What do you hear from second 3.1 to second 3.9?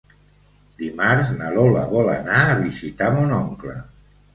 mon oncle.